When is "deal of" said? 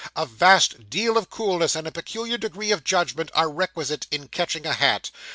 0.89-1.29